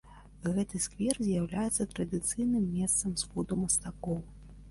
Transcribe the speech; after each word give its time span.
Гэты 0.53 0.79
сквер 0.85 1.19
з'яўляецца 1.25 1.87
традыцыйным 1.91 2.65
месцам 2.79 3.13
сходу 3.25 3.59
мастакоў. 3.65 4.19